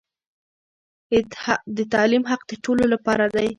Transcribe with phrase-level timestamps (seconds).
[1.77, 3.49] د تعليم حق د ټولو لپاره دی.